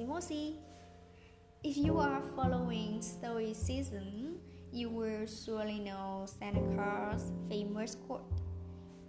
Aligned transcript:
Mosi. 0.00 0.54
If 1.62 1.76
you 1.76 1.98
are 1.98 2.22
following 2.34 3.02
Stoicism, 3.02 4.38
you 4.72 4.88
will 4.88 5.26
surely 5.26 5.78
know 5.80 6.24
Seneca's 6.24 7.30
famous 7.48 7.94
quote 8.06 8.40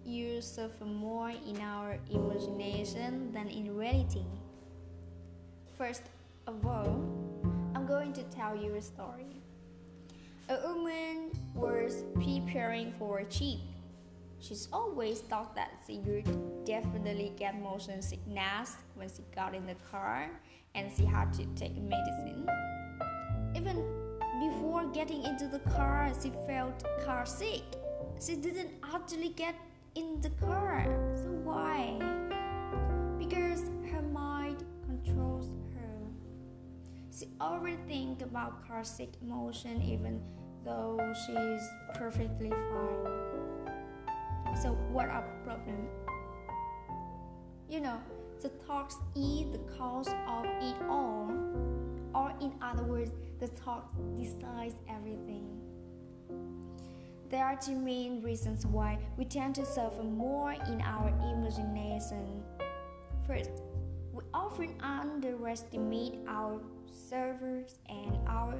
You 0.05 0.41
suffer 0.41 0.83
more 0.83 1.29
in 1.29 1.61
our 1.61 1.97
imagination 2.11 3.31
than 3.31 3.47
in 3.47 3.75
reality. 3.75 4.25
First 5.77 6.03
of 6.47 6.65
all, 6.65 7.01
I'm 7.73 7.87
going 7.87 8.11
to 8.13 8.23
tell 8.23 8.55
you 8.55 8.75
a 8.75 8.81
story. 8.81 9.41
A 10.49 10.67
woman 10.67 11.31
was 11.55 12.03
preparing 12.13 12.93
for 12.99 13.19
a 13.19 13.25
trip. 13.25 13.72
She's 14.43 14.67
always 14.73 15.21
thought 15.21 15.55
that 15.55 15.71
she 15.87 15.99
would 15.99 16.65
definitely 16.65 17.31
get 17.37 17.57
motion 17.61 18.01
sickness 18.01 18.75
when 18.95 19.07
she 19.07 19.23
got 19.33 19.55
in 19.55 19.65
the 19.65 19.75
car 19.89 20.29
and 20.75 20.91
she 20.91 21.05
had 21.05 21.31
to 21.35 21.45
take 21.55 21.77
medicine. 21.77 22.45
Even 23.55 23.77
before 24.41 24.85
getting 24.91 25.23
into 25.23 25.47
the 25.47 25.59
car, 25.71 26.11
she 26.21 26.33
felt 26.45 26.83
car 27.05 27.25
sick. 27.25 27.61
She 28.19 28.35
didn't 28.35 28.71
actually 28.93 29.29
get 29.29 29.55
in 29.95 30.19
the 30.19 30.31
car. 30.31 30.87
So 31.15 31.29
why? 31.47 31.95
Because 33.17 33.61
her 33.93 34.01
mind 34.01 34.65
controls 34.85 35.47
her. 35.73 36.01
She 37.17 37.29
already 37.39 37.77
think 37.87 38.21
about 38.21 38.67
car 38.67 38.83
sick 38.83 39.11
emotion 39.21 39.81
even 39.81 40.21
though 40.65 40.99
she's 41.25 41.65
perfectly 41.93 42.49
fine. 42.49 43.22
So 44.61 44.73
what 44.91 45.09
are 45.09 45.23
problem? 45.43 45.87
You 47.69 47.81
know, 47.81 47.99
the 48.41 48.49
thoughts 48.49 48.97
is 49.15 49.51
the 49.51 49.61
cause 49.77 50.07
of 50.07 50.45
it 50.45 50.75
all. 50.89 51.31
Or 52.13 52.33
in 52.39 52.53
other 52.61 52.83
words, 52.83 53.11
the 53.39 53.47
thought 53.47 53.85
decides 54.15 54.75
everything. 54.87 55.47
There 57.29 57.43
are 57.43 57.55
two 57.55 57.75
main 57.75 58.21
reasons 58.21 58.65
why 58.65 58.99
we 59.17 59.25
tend 59.25 59.55
to 59.55 59.65
suffer 59.65 60.03
more 60.03 60.51
in 60.51 60.81
our 60.81 61.09
imagination. 61.09 62.43
First, 63.25 63.49
we 64.13 64.21
often 64.33 64.75
underestimate 64.81 66.19
our 66.27 66.61
servers 67.09 67.79
and 67.89 68.17
our 68.27 68.55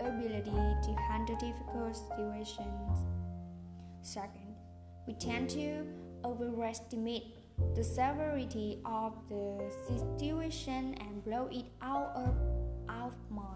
ability 0.00 0.50
to 0.50 0.96
handle 1.08 1.36
difficult 1.36 1.96
situations. 1.96 2.98
Second, 4.02 4.45
we 5.06 5.14
tend 5.14 5.50
to 5.50 5.86
overestimate 6.24 7.34
the 7.74 7.84
severity 7.84 8.80
of 8.84 9.12
the 9.28 9.72
situation 9.86 10.96
and 11.00 11.24
blow 11.24 11.48
it 11.50 11.64
out 11.80 12.12
of 12.14 12.34
our 12.88 13.12
mind. 13.30 13.52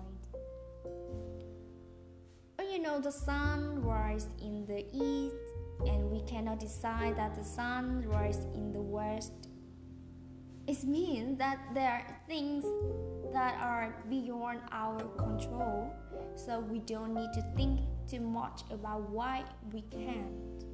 You 2.71 2.79
know 2.79 3.01
the 3.01 3.11
sun 3.11 3.83
rises 3.83 4.29
in 4.41 4.65
the 4.65 4.87
east 4.93 5.35
and 5.87 6.11
we 6.11 6.21
cannot 6.23 6.61
decide 6.61 7.17
that 7.17 7.35
the 7.35 7.45
sun 7.45 8.05
rises 8.07 8.45
in 8.55 8.73
the 8.73 8.81
west, 8.81 9.33
it 10.67 10.85
means 10.85 11.39
that 11.39 11.59
there 11.75 11.91
are 11.91 12.17
things 12.29 12.65
that 13.33 13.59
are 13.61 13.95
beyond 14.09 14.61
our 14.71 15.01
control, 15.17 15.93
so 16.37 16.61
we 16.61 16.79
don't 16.81 17.15
need 17.15 17.33
to 17.33 17.43
think 17.57 17.81
too 18.09 18.21
much 18.21 18.63
about 18.71 19.09
why 19.11 19.43
we 19.73 19.83
can't. 19.83 20.70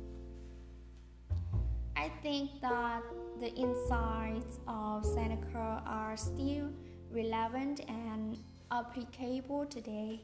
I 1.97 2.11
think 2.23 2.61
that 2.61 3.03
the 3.41 3.49
insights 3.55 4.61
of 4.69 5.05
Seneca 5.05 5.83
are 5.87 6.17
still 6.17 6.69
relevant 7.11 7.81
and 7.89 8.37
applicable 8.71 9.65
today. 9.67 10.21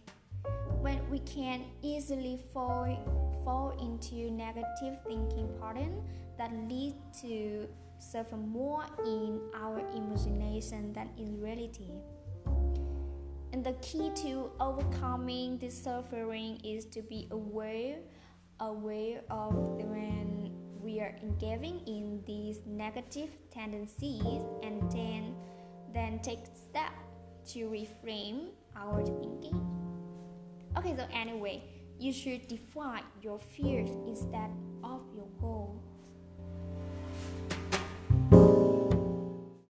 When 0.81 0.99
we 1.11 1.21
can 1.21 1.65
easily 1.81 2.39
fall, 2.53 2.87
fall 3.45 3.71
into 3.81 4.31
negative 4.31 4.99
thinking 5.07 5.49
patterns 5.61 6.03
that 6.37 6.53
lead 6.69 6.95
to 7.23 7.67
suffer 7.99 8.37
more 8.37 8.85
in 9.07 9.41
our 9.55 9.81
imagination 9.95 10.93
than 10.93 11.09
in 11.17 11.41
reality. 11.41 11.91
And 13.53 13.65
the 13.65 13.75
key 13.81 14.11
to 14.17 14.51
overcoming 14.61 15.59
this 15.59 15.77
suffering 15.77 16.61
is 16.65 16.85
to 16.87 17.03
be 17.03 17.29
aware, 17.31 17.97
aware 18.61 19.21
of 19.31 19.55
when 19.55 20.52
we 20.83 21.01
are 21.01 21.15
engaging 21.23 21.81
in 21.87 22.23
these 22.27 22.61
negative 22.67 23.31
tendencies 23.51 24.43
and 24.63 24.91
then 24.91 25.35
then 25.95 26.19
take 26.21 26.41
steps 26.55 26.97
to 27.53 27.69
reframe 27.69 28.49
our 28.77 29.05
thinking. 29.05 29.61
Okay, 30.77 30.97
so 30.97 31.07
anyway, 31.13 31.63
you 31.99 32.13
should 32.13 32.49
define 32.49 33.03
your 33.21 33.39
fears 33.39 33.91
instead. 34.07 34.51